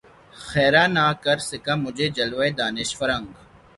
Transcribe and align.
خیرہ 0.47 0.83
نہ 0.95 1.05
کر 1.23 1.37
سکا 1.49 1.73
مجھے 1.83 2.07
جلوۂ 2.17 2.47
دانش 2.57 2.89
فرنگ 2.99 3.25